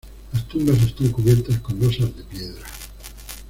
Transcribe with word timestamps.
Las 0.33 0.47
tumbas 0.47 0.81
están 0.81 1.09
cubiertas 1.11 1.59
con 1.59 1.79
losas 1.79 2.17
de 2.17 2.23
piedra. 2.23 2.65